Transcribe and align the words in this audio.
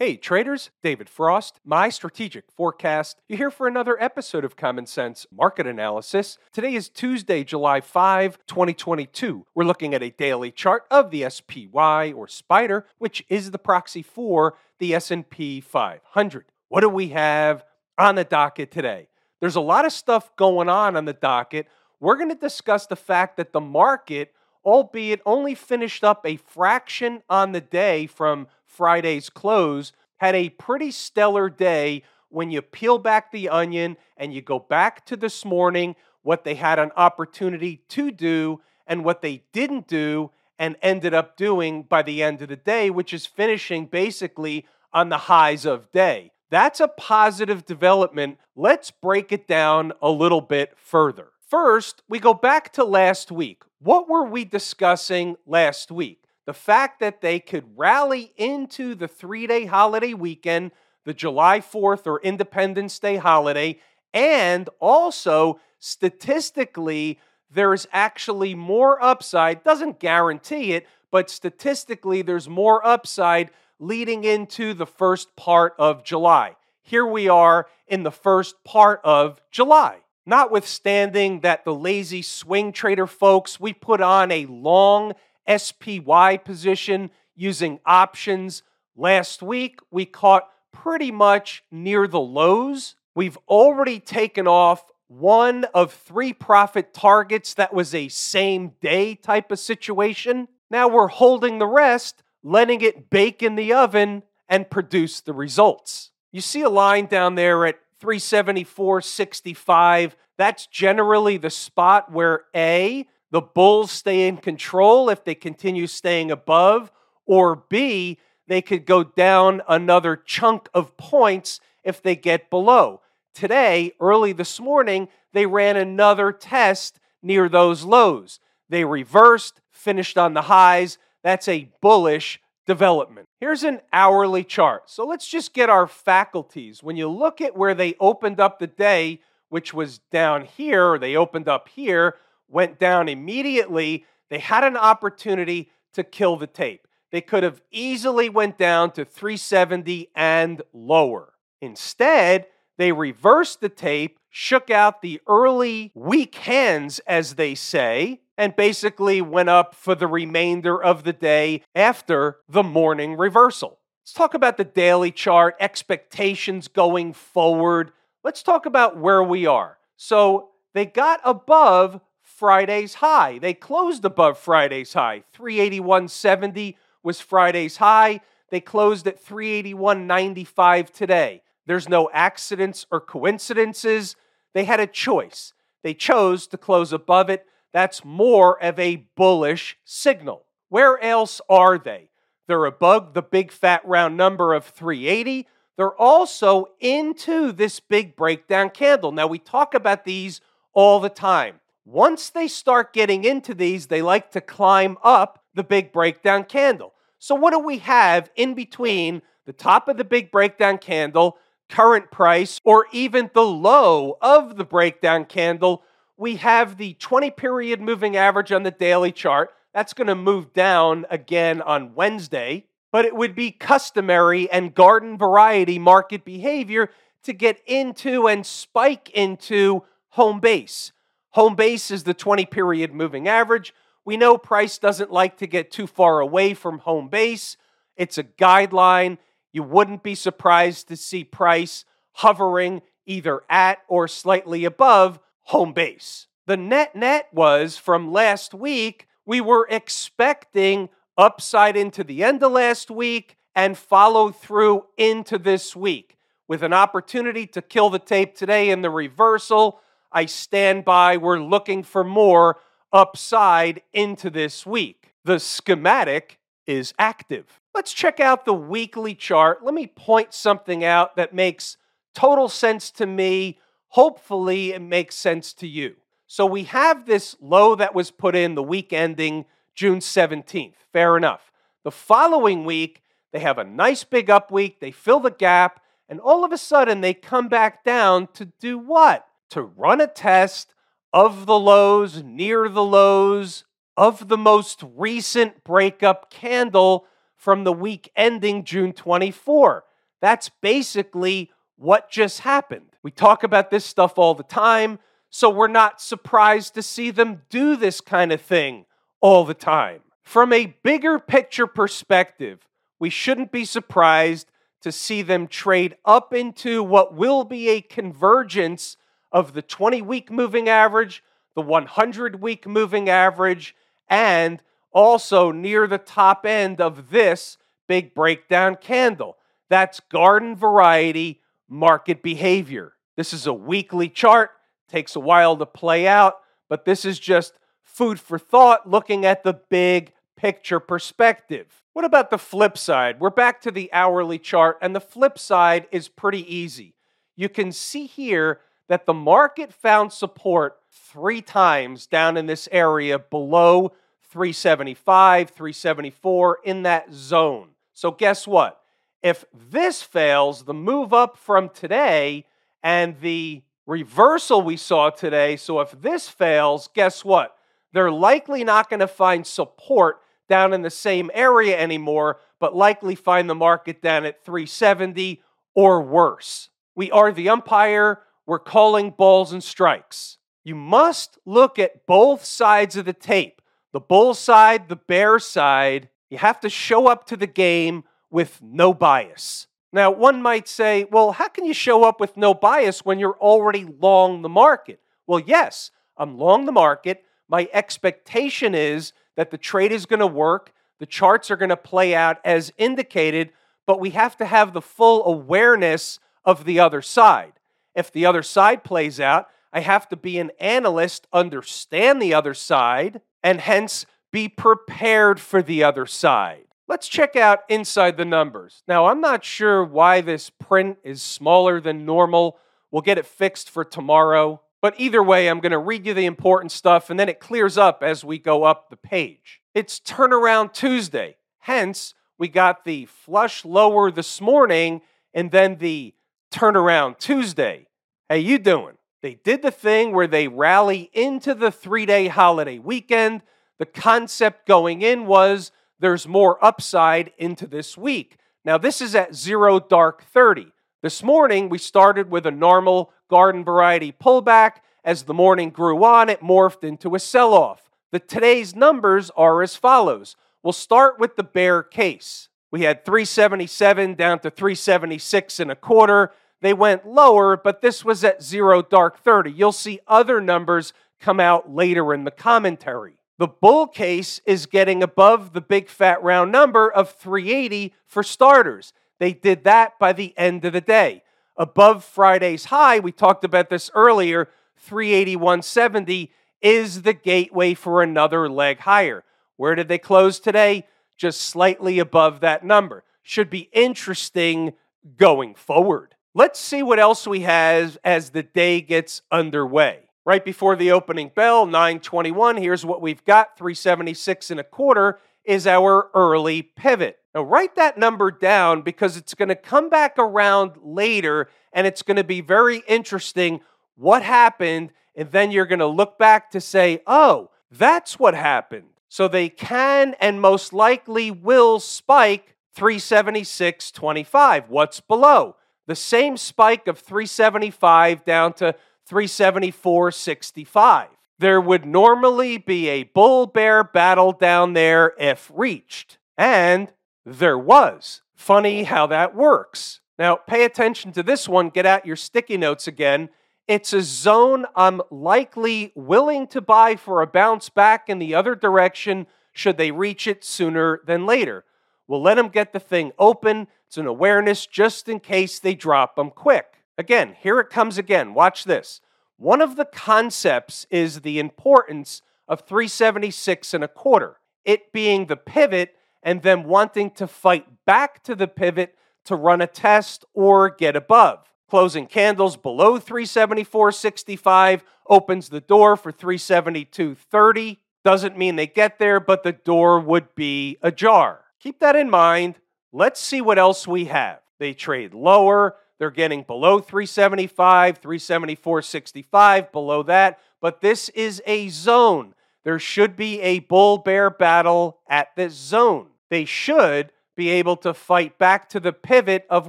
Hey 0.00 0.16
traders, 0.16 0.70
David 0.80 1.08
Frost, 1.08 1.58
my 1.64 1.88
strategic 1.88 2.52
forecast. 2.52 3.20
You're 3.28 3.36
here 3.36 3.50
for 3.50 3.66
another 3.66 4.00
episode 4.00 4.44
of 4.44 4.54
Common 4.54 4.86
Sense 4.86 5.26
Market 5.32 5.66
Analysis. 5.66 6.38
Today 6.52 6.74
is 6.74 6.88
Tuesday, 6.88 7.42
July 7.42 7.80
5, 7.80 8.38
2022. 8.46 9.44
We're 9.56 9.64
looking 9.64 9.94
at 9.94 10.02
a 10.04 10.10
daily 10.10 10.52
chart 10.52 10.84
of 10.88 11.10
the 11.10 11.28
SPY 11.28 12.12
or 12.12 12.28
Spider, 12.28 12.86
which 12.98 13.24
is 13.28 13.50
the 13.50 13.58
proxy 13.58 14.02
for 14.02 14.54
the 14.78 14.94
S&P 14.94 15.60
500. 15.60 16.44
What 16.68 16.82
do 16.82 16.88
we 16.88 17.08
have 17.08 17.64
on 17.98 18.14
the 18.14 18.22
docket 18.22 18.70
today? 18.70 19.08
There's 19.40 19.56
a 19.56 19.60
lot 19.60 19.84
of 19.84 19.90
stuff 19.90 20.30
going 20.36 20.68
on 20.68 20.94
on 20.94 21.06
the 21.06 21.12
docket. 21.12 21.66
We're 21.98 22.14
going 22.14 22.28
to 22.28 22.36
discuss 22.36 22.86
the 22.86 22.94
fact 22.94 23.36
that 23.38 23.52
the 23.52 23.60
market 23.60 24.32
albeit 24.64 25.20
only 25.24 25.54
finished 25.54 26.04
up 26.04 26.26
a 26.26 26.36
fraction 26.36 27.22
on 27.30 27.52
the 27.52 27.60
day 27.60 28.06
from 28.06 28.46
Friday's 28.78 29.28
close, 29.28 29.92
had 30.18 30.36
a 30.36 30.50
pretty 30.50 30.92
stellar 30.92 31.50
day 31.50 32.04
when 32.28 32.52
you 32.52 32.62
peel 32.62 32.96
back 32.96 33.32
the 33.32 33.48
onion 33.48 33.96
and 34.16 34.32
you 34.32 34.40
go 34.40 34.60
back 34.60 35.04
to 35.06 35.16
this 35.16 35.44
morning, 35.44 35.96
what 36.22 36.44
they 36.44 36.54
had 36.54 36.78
an 36.78 36.92
opportunity 36.96 37.82
to 37.88 38.12
do 38.12 38.60
and 38.86 39.04
what 39.04 39.20
they 39.20 39.42
didn't 39.52 39.88
do 39.88 40.30
and 40.60 40.76
ended 40.80 41.12
up 41.12 41.36
doing 41.36 41.82
by 41.82 42.02
the 42.02 42.22
end 42.22 42.40
of 42.40 42.50
the 42.50 42.56
day, 42.56 42.88
which 42.88 43.12
is 43.12 43.26
finishing 43.26 43.86
basically 43.86 44.64
on 44.92 45.08
the 45.08 45.18
highs 45.18 45.66
of 45.66 45.90
day. 45.90 46.30
That's 46.48 46.78
a 46.78 46.86
positive 46.86 47.66
development. 47.66 48.38
Let's 48.54 48.92
break 48.92 49.32
it 49.32 49.48
down 49.48 49.92
a 50.00 50.10
little 50.10 50.40
bit 50.40 50.74
further. 50.76 51.30
First, 51.40 52.04
we 52.08 52.20
go 52.20 52.32
back 52.32 52.72
to 52.74 52.84
last 52.84 53.32
week. 53.32 53.64
What 53.80 54.08
were 54.08 54.24
we 54.24 54.44
discussing 54.44 55.34
last 55.46 55.90
week? 55.90 56.27
The 56.48 56.54
fact 56.54 57.00
that 57.00 57.20
they 57.20 57.40
could 57.40 57.76
rally 57.76 58.32
into 58.38 58.94
the 58.94 59.06
three 59.06 59.46
day 59.46 59.66
holiday 59.66 60.14
weekend, 60.14 60.70
the 61.04 61.12
July 61.12 61.60
4th 61.60 62.06
or 62.06 62.22
Independence 62.22 62.98
Day 62.98 63.16
holiday, 63.16 63.80
and 64.14 64.66
also 64.80 65.60
statistically, 65.78 67.18
there's 67.50 67.86
actually 67.92 68.54
more 68.54 68.98
upside. 69.04 69.62
Doesn't 69.62 70.00
guarantee 70.00 70.72
it, 70.72 70.86
but 71.10 71.28
statistically, 71.28 72.22
there's 72.22 72.48
more 72.48 72.80
upside 72.86 73.50
leading 73.78 74.24
into 74.24 74.72
the 74.72 74.86
first 74.86 75.36
part 75.36 75.74
of 75.78 76.02
July. 76.02 76.56
Here 76.80 77.04
we 77.04 77.28
are 77.28 77.66
in 77.86 78.04
the 78.04 78.10
first 78.10 78.64
part 78.64 79.02
of 79.04 79.42
July. 79.50 79.98
Notwithstanding 80.24 81.40
that 81.40 81.66
the 81.66 81.74
lazy 81.74 82.22
swing 82.22 82.72
trader 82.72 83.06
folks, 83.06 83.60
we 83.60 83.74
put 83.74 84.00
on 84.00 84.30
a 84.30 84.46
long 84.46 85.12
SPY 85.56 86.36
position 86.38 87.10
using 87.34 87.80
options. 87.86 88.62
Last 88.96 89.42
week, 89.42 89.80
we 89.90 90.04
caught 90.04 90.48
pretty 90.72 91.10
much 91.10 91.64
near 91.70 92.06
the 92.06 92.20
lows. 92.20 92.94
We've 93.14 93.38
already 93.48 94.00
taken 94.00 94.46
off 94.46 94.84
one 95.08 95.64
of 95.74 95.92
three 95.92 96.32
profit 96.32 96.92
targets 96.92 97.54
that 97.54 97.72
was 97.72 97.94
a 97.94 98.08
same 98.08 98.72
day 98.80 99.14
type 99.14 99.50
of 99.50 99.58
situation. 99.58 100.48
Now 100.70 100.88
we're 100.88 101.08
holding 101.08 101.58
the 101.58 101.66
rest, 101.66 102.22
letting 102.42 102.82
it 102.82 103.10
bake 103.10 103.42
in 103.42 103.56
the 103.56 103.72
oven 103.72 104.22
and 104.48 104.70
produce 104.70 105.20
the 105.20 105.32
results. 105.32 106.10
You 106.30 106.42
see 106.42 106.62
a 106.62 106.68
line 106.68 107.06
down 107.06 107.36
there 107.36 107.64
at 107.66 107.78
374.65. 108.02 110.12
That's 110.36 110.66
generally 110.66 111.38
the 111.38 111.50
spot 111.50 112.12
where 112.12 112.44
A, 112.54 113.06
the 113.30 113.40
Bulls 113.40 113.90
stay 113.90 114.26
in 114.26 114.38
control 114.38 115.10
if 115.10 115.24
they 115.24 115.34
continue 115.34 115.86
staying 115.86 116.30
above, 116.30 116.90
or 117.26 117.64
B, 117.68 118.18
they 118.46 118.62
could 118.62 118.86
go 118.86 119.04
down 119.04 119.60
another 119.68 120.16
chunk 120.16 120.68
of 120.72 120.96
points 120.96 121.60
if 121.84 122.02
they 122.02 122.16
get 122.16 122.50
below. 122.50 123.02
Today, 123.34 123.92
early 124.00 124.32
this 124.32 124.58
morning, 124.58 125.08
they 125.32 125.46
ran 125.46 125.76
another 125.76 126.32
test 126.32 126.98
near 127.22 127.48
those 127.48 127.84
lows. 127.84 128.40
They 128.68 128.84
reversed, 128.84 129.60
finished 129.70 130.16
on 130.18 130.34
the 130.34 130.42
highs. 130.42 130.98
That's 131.22 131.48
a 131.48 131.70
bullish 131.80 132.40
development. 132.66 133.28
Here's 133.40 133.62
an 133.62 133.80
hourly 133.92 134.44
chart. 134.44 134.90
So 134.90 135.06
let's 135.06 135.28
just 135.28 135.54
get 135.54 135.70
our 135.70 135.86
faculties. 135.86 136.82
When 136.82 136.96
you 136.96 137.08
look 137.08 137.40
at 137.40 137.56
where 137.56 137.74
they 137.74 137.94
opened 138.00 138.40
up 138.40 138.58
the 138.58 138.66
day, 138.66 139.20
which 139.48 139.72
was 139.72 139.98
down 140.10 140.44
here, 140.44 140.98
they 140.98 141.16
opened 141.16 141.48
up 141.48 141.68
here, 141.68 142.16
went 142.48 142.78
down 142.78 143.08
immediately, 143.08 144.04
they 144.30 144.38
had 144.38 144.64
an 144.64 144.76
opportunity 144.76 145.70
to 145.94 146.04
kill 146.04 146.36
the 146.36 146.46
tape. 146.46 146.86
They 147.10 147.20
could 147.20 147.42
have 147.42 147.62
easily 147.70 148.28
went 148.28 148.58
down 148.58 148.92
to 148.92 149.04
370 149.04 150.10
and 150.14 150.62
lower. 150.72 151.32
Instead, 151.60 152.46
they 152.76 152.92
reversed 152.92 153.60
the 153.60 153.68
tape, 153.68 154.18
shook 154.30 154.70
out 154.70 155.02
the 155.02 155.20
early 155.26 155.90
weak 155.94 156.34
hands, 156.36 157.00
as 157.06 157.34
they 157.34 157.54
say, 157.54 158.20
and 158.36 158.54
basically 158.54 159.20
went 159.20 159.48
up 159.48 159.74
for 159.74 159.94
the 159.94 160.06
remainder 160.06 160.80
of 160.80 161.02
the 161.02 161.12
day 161.12 161.62
after 161.74 162.38
the 162.48 162.62
morning 162.62 163.16
reversal. 163.16 163.78
Let's 164.02 164.12
talk 164.12 164.34
about 164.34 164.56
the 164.56 164.64
daily 164.64 165.10
chart, 165.10 165.56
expectations 165.60 166.68
going 166.68 167.12
forward. 167.12 167.90
Let's 168.22 168.42
talk 168.42 168.64
about 168.64 168.96
where 168.96 169.22
we 169.22 169.46
are. 169.46 169.78
So 169.96 170.50
they 170.72 170.86
got 170.86 171.20
above 171.24 172.00
Friday's 172.38 172.94
high. 172.94 173.38
They 173.38 173.54
closed 173.54 174.04
above 174.04 174.38
Friday's 174.38 174.92
high. 174.92 175.24
381.70 175.36 176.76
was 177.02 177.20
Friday's 177.20 177.78
high. 177.78 178.20
They 178.50 178.60
closed 178.60 179.06
at 179.06 179.22
381.95 179.24 180.90
today. 180.90 181.42
There's 181.66 181.88
no 181.88 182.08
accidents 182.12 182.86
or 182.90 183.00
coincidences. 183.00 184.16
They 184.54 184.64
had 184.64 184.80
a 184.80 184.86
choice. 184.86 185.52
They 185.82 185.94
chose 185.94 186.46
to 186.48 186.56
close 186.56 186.92
above 186.92 187.28
it 187.28 187.46
that's 187.72 188.04
more 188.04 188.62
of 188.62 188.78
a 188.78 189.06
bullish 189.14 189.76
signal. 189.84 190.44
Where 190.68 191.02
else 191.02 191.40
are 191.48 191.78
they? 191.78 192.10
They're 192.46 192.64
above 192.64 193.14
the 193.14 193.22
big 193.22 193.52
fat 193.52 193.86
round 193.86 194.16
number 194.16 194.54
of 194.54 194.64
380. 194.64 195.46
They're 195.76 195.94
also 195.94 196.66
into 196.80 197.52
this 197.52 197.78
big 197.78 198.16
breakdown 198.16 198.70
candle. 198.70 199.12
Now, 199.12 199.26
we 199.26 199.38
talk 199.38 199.74
about 199.74 200.04
these 200.04 200.40
all 200.72 200.98
the 200.98 201.10
time. 201.10 201.60
Once 201.90 202.30
they 202.30 202.46
start 202.46 202.92
getting 202.92 203.24
into 203.24 203.54
these, 203.54 203.86
they 203.86 204.02
like 204.02 204.30
to 204.30 204.40
climb 204.40 204.98
up 205.02 205.42
the 205.54 205.64
big 205.64 205.90
breakdown 205.90 206.44
candle. 206.44 206.92
So, 207.18 207.34
what 207.34 207.52
do 207.52 207.58
we 207.58 207.78
have 207.78 208.30
in 208.36 208.54
between 208.54 209.22
the 209.46 209.52
top 209.52 209.88
of 209.88 209.96
the 209.96 210.04
big 210.04 210.30
breakdown 210.30 210.78
candle, 210.78 211.38
current 211.68 212.10
price, 212.10 212.60
or 212.62 212.86
even 212.92 213.30
the 213.32 213.46
low 213.46 214.18
of 214.20 214.56
the 214.56 214.64
breakdown 214.64 215.24
candle? 215.24 215.82
we 216.18 216.36
have 216.36 216.76
the 216.76 216.94
20 216.94 217.30
period 217.30 217.80
moving 217.80 218.16
average 218.16 218.52
on 218.52 218.64
the 218.64 218.70
daily 218.72 219.12
chart. 219.12 219.50
That's 219.72 219.94
going 219.94 220.08
to 220.08 220.16
move 220.16 220.52
down 220.52 221.06
again 221.08 221.62
on 221.62 221.94
Wednesday, 221.94 222.66
but 222.90 223.04
it 223.04 223.14
would 223.14 223.34
be 223.34 223.52
customary 223.52 224.50
and 224.50 224.74
garden 224.74 225.16
variety 225.16 225.78
market 225.78 226.24
behavior 226.24 226.90
to 227.22 227.32
get 227.32 227.62
into 227.66 228.26
and 228.26 228.44
spike 228.44 229.10
into 229.10 229.84
home 230.10 230.40
base. 230.40 230.92
Home 231.30 231.54
base 231.54 231.90
is 231.90 232.04
the 232.04 232.14
20 232.14 232.46
period 232.46 232.92
moving 232.92 233.28
average. 233.28 233.74
We 234.04 234.16
know 234.16 234.38
price 234.38 234.78
doesn't 234.78 235.12
like 235.12 235.36
to 235.38 235.46
get 235.46 235.70
too 235.70 235.86
far 235.86 236.20
away 236.20 236.54
from 236.54 236.78
home 236.78 237.08
base. 237.08 237.56
It's 237.96 238.18
a 238.18 238.24
guideline. 238.24 239.18
You 239.52 239.62
wouldn't 239.62 240.02
be 240.02 240.14
surprised 240.14 240.88
to 240.88 240.96
see 240.96 241.24
price 241.24 241.84
hovering 242.12 242.82
either 243.06 243.42
at 243.48 243.78
or 243.88 244.08
slightly 244.08 244.64
above 244.64 245.18
home 245.42 245.72
base. 245.72 246.26
The 246.46 246.56
net 246.56 246.96
net 246.96 247.28
was 247.32 247.76
from 247.76 248.12
last 248.12 248.54
week, 248.54 249.06
we 249.26 249.42
were 249.42 249.66
expecting 249.68 250.88
upside 251.18 251.76
into 251.76 252.02
the 252.02 252.24
end 252.24 252.42
of 252.42 252.52
last 252.52 252.90
week 252.90 253.36
and 253.54 253.76
follow 253.76 254.30
through 254.30 254.86
into 254.96 255.36
this 255.36 255.76
week 255.76 256.16
with 256.46 256.62
an 256.62 256.72
opportunity 256.72 257.46
to 257.48 257.60
kill 257.60 257.90
the 257.90 257.98
tape 257.98 258.34
today 258.34 258.70
in 258.70 258.80
the 258.80 258.88
reversal. 258.88 259.80
I 260.12 260.26
stand 260.26 260.84
by. 260.84 261.16
We're 261.16 261.40
looking 261.40 261.82
for 261.82 262.04
more 262.04 262.58
upside 262.92 263.82
into 263.92 264.30
this 264.30 264.64
week. 264.64 265.14
The 265.24 265.38
schematic 265.38 266.38
is 266.66 266.94
active. 266.98 267.60
Let's 267.74 267.92
check 267.92 268.20
out 268.20 268.44
the 268.44 268.54
weekly 268.54 269.14
chart. 269.14 269.64
Let 269.64 269.74
me 269.74 269.86
point 269.86 270.34
something 270.34 270.84
out 270.84 271.16
that 271.16 271.34
makes 271.34 271.76
total 272.14 272.48
sense 272.48 272.90
to 272.92 273.06
me 273.06 273.58
hopefully 273.88 274.72
it 274.72 274.82
makes 274.82 275.14
sense 275.14 275.52
to 275.54 275.66
you. 275.66 275.96
So 276.26 276.44
we 276.44 276.64
have 276.64 277.06
this 277.06 277.36
low 277.40 277.74
that 277.74 277.94
was 277.94 278.10
put 278.10 278.34
in 278.34 278.54
the 278.54 278.62
week 278.62 278.92
ending 278.92 279.46
June 279.74 280.00
17th. 280.00 280.74
Fair 280.92 281.16
enough. 281.16 281.50
The 281.84 281.90
following 281.90 282.64
week, 282.64 283.02
they 283.32 283.38
have 283.40 283.58
a 283.58 283.64
nice 283.64 284.04
big 284.04 284.28
up 284.28 284.50
week, 284.50 284.80
they 284.80 284.90
fill 284.90 285.20
the 285.20 285.30
gap, 285.30 285.80
and 286.08 286.20
all 286.20 286.44
of 286.44 286.52
a 286.52 286.58
sudden 286.58 287.00
they 287.00 287.14
come 287.14 287.48
back 287.48 287.84
down 287.84 288.28
to 288.34 288.46
do 288.46 288.78
what? 288.78 289.26
To 289.50 289.62
run 289.62 290.00
a 290.00 290.06
test 290.06 290.74
of 291.12 291.46
the 291.46 291.58
lows, 291.58 292.22
near 292.22 292.68
the 292.68 292.84
lows, 292.84 293.64
of 293.96 294.28
the 294.28 294.38
most 294.38 294.84
recent 294.94 295.64
breakup 295.64 296.30
candle 296.30 297.06
from 297.36 297.64
the 297.64 297.72
week 297.72 298.10
ending 298.14 298.64
June 298.64 298.92
24. 298.92 299.84
That's 300.20 300.50
basically 300.60 301.50
what 301.76 302.10
just 302.10 302.40
happened. 302.40 302.86
We 303.02 303.10
talk 303.10 303.42
about 303.42 303.70
this 303.70 303.84
stuff 303.84 304.18
all 304.18 304.34
the 304.34 304.42
time, 304.42 304.98
so 305.30 305.50
we're 305.50 305.68
not 305.68 306.00
surprised 306.00 306.74
to 306.74 306.82
see 306.82 307.10
them 307.10 307.42
do 307.50 307.74
this 307.74 308.00
kind 308.00 308.32
of 308.32 308.40
thing 308.40 308.86
all 309.20 309.44
the 309.44 309.54
time. 309.54 310.00
From 310.22 310.52
a 310.52 310.76
bigger 310.82 311.18
picture 311.18 311.66
perspective, 311.66 312.68
we 312.98 313.10
shouldn't 313.10 313.50
be 313.50 313.64
surprised 313.64 314.50
to 314.82 314.92
see 314.92 315.22
them 315.22 315.46
trade 315.46 315.96
up 316.04 316.32
into 316.34 316.82
what 316.82 317.14
will 317.14 317.44
be 317.44 317.68
a 317.68 317.80
convergence 317.80 318.96
of 319.32 319.52
the 319.52 319.62
20 319.62 320.02
week 320.02 320.30
moving 320.30 320.68
average, 320.68 321.22
the 321.54 321.62
100 321.62 322.40
week 322.40 322.66
moving 322.66 323.08
average, 323.08 323.74
and 324.08 324.62
also 324.92 325.50
near 325.50 325.86
the 325.86 325.98
top 325.98 326.46
end 326.46 326.80
of 326.80 327.10
this 327.10 327.58
big 327.86 328.14
breakdown 328.14 328.76
candle. 328.76 329.36
That's 329.68 330.00
garden 330.00 330.56
variety 330.56 331.40
market 331.68 332.22
behavior. 332.22 332.94
This 333.16 333.32
is 333.32 333.46
a 333.46 333.52
weekly 333.52 334.08
chart, 334.08 334.50
takes 334.88 335.16
a 335.16 335.20
while 335.20 335.56
to 335.56 335.66
play 335.66 336.06
out, 336.06 336.36
but 336.68 336.84
this 336.84 337.04
is 337.04 337.18
just 337.18 337.54
food 337.82 338.20
for 338.20 338.38
thought 338.38 338.88
looking 338.88 339.26
at 339.26 339.42
the 339.42 339.54
big 339.68 340.12
picture 340.36 340.80
perspective. 340.80 341.82
What 341.92 342.04
about 342.04 342.30
the 342.30 342.38
flip 342.38 342.78
side? 342.78 343.18
We're 343.18 343.30
back 343.30 343.60
to 343.62 343.72
the 343.72 343.92
hourly 343.92 344.38
chart, 344.38 344.78
and 344.80 344.94
the 344.94 345.00
flip 345.00 345.38
side 345.38 345.88
is 345.90 346.08
pretty 346.08 346.54
easy. 346.54 346.94
You 347.36 347.48
can 347.48 347.72
see 347.72 348.06
here 348.06 348.60
that 348.88 349.06
the 349.06 349.14
market 349.14 349.72
found 349.72 350.12
support 350.12 350.78
three 350.90 351.40
times 351.40 352.06
down 352.06 352.36
in 352.36 352.46
this 352.46 352.68
area 352.72 353.18
below 353.18 353.92
375, 354.30 355.50
374 355.50 356.58
in 356.64 356.82
that 356.82 357.12
zone. 357.12 357.70
So, 357.92 358.10
guess 358.10 358.46
what? 358.46 358.80
If 359.22 359.44
this 359.52 360.02
fails, 360.02 360.64
the 360.64 360.74
move 360.74 361.12
up 361.12 361.36
from 361.36 361.70
today 361.70 362.44
and 362.82 363.18
the 363.20 363.62
reversal 363.86 364.62
we 364.62 364.76
saw 364.76 365.10
today, 365.10 365.56
so 365.56 365.80
if 365.80 366.00
this 366.00 366.28
fails, 366.28 366.88
guess 366.94 367.24
what? 367.24 367.56
They're 367.92 368.12
likely 368.12 368.64
not 368.64 368.90
going 368.90 369.00
to 369.00 369.08
find 369.08 369.46
support 369.46 370.20
down 370.48 370.72
in 370.72 370.82
the 370.82 370.90
same 370.90 371.30
area 371.34 371.78
anymore, 371.78 372.38
but 372.60 372.76
likely 372.76 373.14
find 373.14 373.48
the 373.48 373.54
market 373.54 374.00
down 374.02 374.24
at 374.24 374.44
370 374.44 375.42
or 375.74 376.02
worse. 376.02 376.68
We 376.94 377.10
are 377.10 377.32
the 377.32 377.48
umpire, 377.48 378.20
we're 378.48 378.58
calling 378.58 379.10
balls 379.10 379.52
and 379.52 379.62
strikes. 379.62 380.38
You 380.64 380.74
must 380.74 381.38
look 381.44 381.78
at 381.78 382.06
both 382.06 382.44
sides 382.44 382.96
of 382.96 383.04
the 383.04 383.12
tape 383.12 383.62
the 383.92 384.00
bull 384.00 384.34
side, 384.34 384.88
the 384.88 384.96
bear 384.96 385.38
side. 385.38 386.08
You 386.30 386.38
have 386.38 386.60
to 386.60 386.68
show 386.68 387.08
up 387.08 387.26
to 387.26 387.36
the 387.38 387.46
game 387.46 388.04
with 388.30 388.60
no 388.62 388.92
bias. 388.92 389.66
Now, 389.92 390.10
one 390.10 390.42
might 390.42 390.68
say, 390.68 391.06
well, 391.10 391.32
how 391.32 391.48
can 391.48 391.64
you 391.64 391.72
show 391.72 392.04
up 392.04 392.20
with 392.20 392.36
no 392.36 392.52
bias 392.52 393.04
when 393.04 393.18
you're 393.18 393.38
already 393.38 393.84
long 393.84 394.42
the 394.42 394.50
market? 394.50 395.00
Well, 395.26 395.40
yes, 395.40 395.90
I'm 396.18 396.36
long 396.36 396.66
the 396.66 396.72
market. 396.72 397.24
My 397.48 397.68
expectation 397.72 398.74
is 398.74 399.14
that 399.36 399.50
the 399.50 399.58
trade 399.58 399.90
is 399.90 400.04
going 400.04 400.20
to 400.20 400.26
work, 400.26 400.72
the 400.98 401.06
charts 401.06 401.50
are 401.50 401.56
going 401.56 401.70
to 401.70 401.76
play 401.76 402.14
out 402.14 402.38
as 402.44 402.72
indicated, 402.76 403.52
but 403.86 404.00
we 404.00 404.10
have 404.10 404.36
to 404.36 404.44
have 404.44 404.74
the 404.74 404.82
full 404.82 405.24
awareness 405.24 406.18
of 406.44 406.66
the 406.66 406.78
other 406.78 407.00
side. 407.00 407.57
If 407.98 408.12
the 408.12 408.26
other 408.26 408.44
side 408.44 408.84
plays 408.84 409.18
out, 409.18 409.48
I 409.72 409.80
have 409.80 410.08
to 410.10 410.16
be 410.16 410.38
an 410.38 410.52
analyst, 410.60 411.26
understand 411.32 412.22
the 412.22 412.32
other 412.32 412.54
side, 412.54 413.20
and 413.42 413.60
hence 413.60 414.06
be 414.30 414.48
prepared 414.48 415.40
for 415.40 415.62
the 415.62 415.82
other 415.82 416.06
side. 416.06 416.66
Let's 416.86 417.08
check 417.08 417.34
out 417.34 417.64
inside 417.68 418.16
the 418.16 418.24
numbers. 418.24 418.84
Now, 418.86 419.06
I'm 419.06 419.20
not 419.20 419.44
sure 419.44 419.82
why 419.82 420.20
this 420.20 420.48
print 420.48 420.98
is 421.02 421.22
smaller 421.22 421.80
than 421.80 422.06
normal. 422.06 422.56
We'll 422.92 423.02
get 423.02 423.18
it 423.18 423.26
fixed 423.26 423.68
for 423.68 423.84
tomorrow. 423.84 424.60
But 424.80 424.94
either 424.96 425.20
way, 425.20 425.48
I'm 425.48 425.58
going 425.58 425.72
to 425.72 425.78
read 425.78 426.06
you 426.06 426.14
the 426.14 426.24
important 426.24 426.70
stuff 426.70 427.10
and 427.10 427.18
then 427.18 427.28
it 427.28 427.40
clears 427.40 427.76
up 427.76 428.04
as 428.04 428.24
we 428.24 428.38
go 428.38 428.62
up 428.62 428.90
the 428.90 428.96
page. 428.96 429.60
It's 429.74 429.98
turnaround 429.98 430.72
Tuesday. 430.72 431.36
Hence, 431.58 432.14
we 432.38 432.46
got 432.46 432.84
the 432.84 433.06
flush 433.06 433.64
lower 433.64 434.12
this 434.12 434.40
morning 434.40 435.00
and 435.34 435.50
then 435.50 435.78
the 435.78 436.14
turnaround 436.52 437.18
Tuesday. 437.18 437.87
How 438.28 438.34
you 438.36 438.58
doing? 438.58 438.98
They 439.22 439.34
did 439.42 439.62
the 439.62 439.70
thing 439.70 440.12
where 440.12 440.26
they 440.26 440.48
rally 440.48 441.08
into 441.14 441.54
the 441.54 441.70
3-day 441.70 442.28
holiday 442.28 442.78
weekend. 442.78 443.40
The 443.78 443.86
concept 443.86 444.66
going 444.66 445.00
in 445.00 445.26
was 445.26 445.72
there's 445.98 446.28
more 446.28 446.62
upside 446.62 447.32
into 447.38 447.66
this 447.66 447.96
week. 447.96 448.36
Now, 448.66 448.76
this 448.76 449.00
is 449.00 449.14
at 449.14 449.34
zero 449.34 449.80
dark 449.80 450.24
30. 450.24 450.66
This 451.02 451.22
morning, 451.22 451.70
we 451.70 451.78
started 451.78 452.30
with 452.30 452.44
a 452.44 452.50
normal 452.50 453.12
garden 453.30 453.64
variety 453.64 454.12
pullback. 454.12 454.72
As 455.02 455.22
the 455.22 455.32
morning 455.32 455.70
grew 455.70 456.04
on, 456.04 456.28
it 456.28 456.42
morphed 456.42 456.84
into 456.84 457.14
a 457.14 457.18
sell 457.18 457.54
off. 457.54 457.88
The 458.12 458.20
today's 458.20 458.76
numbers 458.76 459.30
are 459.36 459.62
as 459.62 459.74
follows. 459.74 460.36
We'll 460.62 460.74
start 460.74 461.18
with 461.18 461.36
the 461.36 461.44
bear 461.44 461.82
case. 461.82 462.50
We 462.70 462.82
had 462.82 463.06
377 463.06 464.16
down 464.16 464.40
to 464.40 464.50
376 464.50 465.60
and 465.60 465.70
a 465.70 465.76
quarter. 465.76 466.32
They 466.60 466.72
went 466.72 467.06
lower, 467.06 467.56
but 467.56 467.82
this 467.82 468.04
was 468.04 468.24
at 468.24 468.42
zero 468.42 468.82
dark 468.82 469.18
30. 469.18 469.52
You'll 469.52 469.72
see 469.72 470.00
other 470.06 470.40
numbers 470.40 470.92
come 471.20 471.40
out 471.40 471.72
later 471.72 472.12
in 472.12 472.24
the 472.24 472.30
commentary. 472.30 473.14
The 473.38 473.48
bull 473.48 473.86
case 473.86 474.40
is 474.46 474.66
getting 474.66 475.02
above 475.02 475.52
the 475.52 475.60
big 475.60 475.88
fat 475.88 476.22
round 476.22 476.50
number 476.50 476.90
of 476.90 477.12
380 477.12 477.94
for 478.06 478.24
starters. 478.24 478.92
They 479.20 479.32
did 479.32 479.64
that 479.64 479.98
by 479.98 480.12
the 480.12 480.36
end 480.36 480.64
of 480.64 480.72
the 480.72 480.80
day. 480.80 481.22
Above 481.56 482.04
Friday's 482.04 482.66
high, 482.66 482.98
we 482.98 483.12
talked 483.12 483.44
about 483.44 483.68
this 483.68 483.90
earlier, 483.94 484.48
381.70 484.88 486.30
is 486.60 487.02
the 487.02 487.12
gateway 487.12 487.74
for 487.74 488.02
another 488.02 488.48
leg 488.48 488.80
higher. 488.80 489.24
Where 489.56 489.74
did 489.74 489.88
they 489.88 489.98
close 489.98 490.40
today? 490.40 490.86
Just 491.16 491.40
slightly 491.40 491.98
above 491.98 492.40
that 492.40 492.64
number. 492.64 493.04
Should 493.22 493.50
be 493.50 493.68
interesting 493.72 494.72
going 495.16 495.54
forward. 495.54 496.14
Let's 496.34 496.60
see 496.60 496.82
what 496.82 496.98
else 496.98 497.26
we 497.26 497.40
have 497.40 497.98
as 498.04 498.30
the 498.30 498.42
day 498.42 498.80
gets 498.80 499.22
underway. 499.30 500.00
Right 500.24 500.44
before 500.44 500.76
the 500.76 500.92
opening 500.92 501.30
bell, 501.34 501.64
921, 501.64 502.58
here's 502.58 502.84
what 502.84 503.00
we've 503.00 503.24
got 503.24 503.56
376 503.56 504.50
and 504.50 504.60
a 504.60 504.64
quarter 504.64 505.18
is 505.44 505.66
our 505.66 506.10
early 506.12 506.60
pivot. 506.60 507.18
Now, 507.34 507.42
write 507.42 507.76
that 507.76 507.96
number 507.96 508.30
down 508.30 508.82
because 508.82 509.16
it's 509.16 509.32
going 509.32 509.48
to 509.48 509.54
come 509.54 509.88
back 509.88 510.18
around 510.18 510.72
later 510.82 511.48
and 511.72 511.86
it's 511.86 512.02
going 512.02 512.18
to 512.18 512.24
be 512.24 512.42
very 512.42 512.82
interesting 512.86 513.60
what 513.96 514.22
happened. 514.22 514.92
And 515.16 515.30
then 515.30 515.50
you're 515.50 515.64
going 515.64 515.78
to 515.78 515.86
look 515.86 516.18
back 516.18 516.50
to 516.50 516.60
say, 516.60 517.00
oh, 517.06 517.50
that's 517.70 518.18
what 518.18 518.34
happened. 518.34 518.88
So 519.08 519.28
they 519.28 519.48
can 519.48 520.14
and 520.20 520.42
most 520.42 520.74
likely 520.74 521.30
will 521.30 521.80
spike 521.80 522.54
376.25. 522.76 524.68
What's 524.68 525.00
below? 525.00 525.56
The 525.88 525.96
same 525.96 526.36
spike 526.36 526.86
of 526.86 527.00
375 527.00 528.24
down 528.24 528.52
to 528.54 528.76
374.65 529.10 531.08
there 531.38 531.60
would 531.60 531.86
normally 531.86 532.58
be 532.58 532.88
a 532.88 533.04
bull 533.04 533.46
bear 533.46 533.84
battle 533.84 534.32
down 534.32 534.72
there 534.72 535.14
if 535.18 535.50
reached. 535.54 536.18
And 536.36 536.92
there 537.24 537.58
was. 537.58 538.22
Funny 538.34 538.84
how 538.84 539.06
that 539.06 539.34
works. 539.34 540.00
Now, 540.18 540.36
pay 540.36 540.64
attention 540.64 541.12
to 541.12 541.22
this 541.22 541.48
one. 541.48 541.70
Get 541.70 541.86
out 541.86 542.06
your 542.06 542.16
sticky 542.16 542.56
notes 542.56 542.88
again. 542.88 543.28
It's 543.66 543.92
a 543.92 544.02
zone 544.02 544.66
I'm 544.74 545.00
likely 545.10 545.92
willing 545.94 546.46
to 546.48 546.60
buy 546.60 546.96
for 546.96 547.20
a 547.20 547.26
bounce 547.26 547.68
back 547.68 548.08
in 548.08 548.18
the 548.18 548.34
other 548.34 548.54
direction 548.54 549.26
should 549.52 549.76
they 549.76 549.90
reach 549.90 550.26
it 550.26 550.44
sooner 550.44 551.00
than 551.04 551.26
later. 551.26 551.64
We'll 552.08 552.22
let 552.22 552.34
them 552.34 552.48
get 552.48 552.72
the 552.72 552.80
thing 552.80 553.12
open. 553.18 553.68
It's 553.86 553.98
an 553.98 554.06
awareness 554.06 554.66
just 554.66 555.08
in 555.08 555.20
case 555.20 555.58
they 555.58 555.74
drop 555.74 556.16
them 556.16 556.30
quick. 556.30 556.82
Again, 556.96 557.36
here 557.40 557.60
it 557.60 557.70
comes 557.70 557.98
again. 557.98 558.34
Watch 558.34 558.64
this. 558.64 559.00
One 559.36 559.60
of 559.60 559.76
the 559.76 559.84
concepts 559.84 560.86
is 560.90 561.20
the 561.20 561.38
importance 561.38 562.22
of 562.48 562.62
376 562.62 563.74
and 563.74 563.84
a 563.84 563.88
quarter, 563.88 564.38
it 564.64 564.90
being 564.92 565.26
the 565.26 565.36
pivot 565.36 565.94
and 566.22 566.42
them 566.42 566.64
wanting 566.64 567.10
to 567.12 567.28
fight 567.28 567.66
back 567.84 568.24
to 568.24 568.34
the 568.34 568.48
pivot 568.48 568.96
to 569.26 569.36
run 569.36 569.60
a 569.60 569.66
test 569.66 570.24
or 570.34 570.70
get 570.70 570.96
above. 570.96 571.52
Closing 571.68 572.06
candles 572.06 572.56
below 572.56 572.98
374.65 572.98 574.80
opens 575.08 575.50
the 575.50 575.60
door 575.60 575.96
for 575.96 576.10
372.30. 576.10 577.76
Doesn't 578.02 578.38
mean 578.38 578.56
they 578.56 578.66
get 578.66 578.98
there, 578.98 579.20
but 579.20 579.42
the 579.42 579.52
door 579.52 580.00
would 580.00 580.34
be 580.34 580.78
ajar. 580.82 581.44
Keep 581.60 581.80
that 581.80 581.96
in 581.96 582.08
mind. 582.10 582.56
Let's 582.92 583.20
see 583.20 583.40
what 583.40 583.58
else 583.58 583.86
we 583.86 584.06
have. 584.06 584.40
They 584.58 584.74
trade 584.74 585.14
lower. 585.14 585.76
They're 585.98 586.10
getting 586.10 586.42
below 586.42 586.78
375, 586.78 588.00
374.65, 588.00 589.72
below 589.72 590.02
that. 590.04 590.38
But 590.60 590.80
this 590.80 591.08
is 591.10 591.42
a 591.46 591.68
zone. 591.68 592.34
There 592.64 592.78
should 592.78 593.16
be 593.16 593.40
a 593.40 593.60
bull 593.60 593.98
bear 593.98 594.30
battle 594.30 594.98
at 595.08 595.34
this 595.36 595.54
zone. 595.54 596.08
They 596.30 596.44
should 596.44 597.12
be 597.36 597.48
able 597.50 597.76
to 597.78 597.94
fight 597.94 598.38
back 598.38 598.68
to 598.70 598.80
the 598.80 598.92
pivot 598.92 599.46
of 599.48 599.68